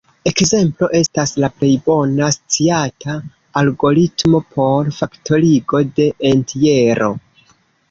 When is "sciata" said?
2.37-3.19